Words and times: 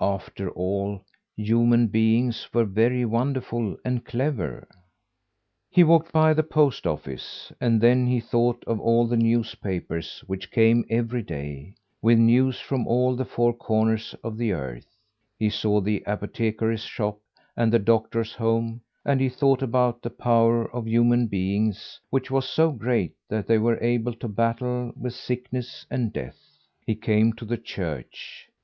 After 0.00 0.48
all, 0.50 1.02
human 1.36 1.88
beings 1.88 2.48
were 2.54 2.62
very 2.64 3.04
wonderful 3.04 3.76
and 3.84 4.04
clever. 4.04 4.68
He 5.72 5.82
walked 5.82 6.12
by 6.12 6.34
the 6.34 6.44
post 6.44 6.86
office, 6.86 7.50
and 7.60 7.80
then 7.80 8.06
he 8.06 8.20
thought 8.20 8.62
of 8.68 8.78
all 8.78 9.08
the 9.08 9.16
newspapers 9.16 10.22
which 10.28 10.52
came 10.52 10.84
every 10.88 11.24
day, 11.24 11.74
with 12.00 12.20
news 12.20 12.60
from 12.60 12.86
all 12.86 13.16
the 13.16 13.24
four 13.24 13.52
corners 13.52 14.14
of 14.22 14.36
the 14.36 14.52
earth. 14.52 14.86
He 15.36 15.50
saw 15.50 15.80
the 15.80 16.04
apothecary's 16.06 16.84
shop 16.84 17.18
and 17.56 17.72
the 17.72 17.80
doctor's 17.80 18.34
home, 18.34 18.82
and 19.04 19.20
he 19.20 19.28
thought 19.28 19.62
about 19.62 20.00
the 20.02 20.10
power 20.10 20.72
of 20.72 20.86
human 20.86 21.26
beings, 21.26 21.98
which 22.08 22.30
was 22.30 22.48
so 22.48 22.70
great 22.70 23.14
that 23.28 23.48
they 23.48 23.58
were 23.58 23.82
able 23.82 24.14
to 24.14 24.28
battle 24.28 24.92
with 24.96 25.14
sickness 25.14 25.84
and 25.90 26.12
death. 26.12 26.38
He 26.86 26.94
came 26.94 27.32
to 27.32 27.44
the 27.44 27.58
church. 27.58 28.48